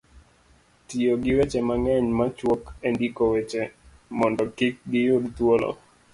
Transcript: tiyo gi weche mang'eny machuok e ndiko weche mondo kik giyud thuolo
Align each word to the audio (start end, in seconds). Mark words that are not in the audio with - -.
tiyo 0.87 1.13
gi 1.23 1.31
weche 1.37 1.59
mang'eny 1.69 2.07
machuok 2.17 2.63
e 2.87 2.89
ndiko 2.93 3.23
weche 3.33 3.61
mondo 4.17 4.43
kik 4.57 4.75
giyud 4.91 5.23
thuolo 5.35 5.69